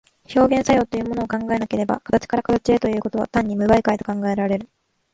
[0.35, 4.67] 表現作用というものを考えなければ、形から形へということは単に無媒介と考えられる。